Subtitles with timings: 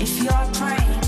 [0.00, 1.03] If you're praying.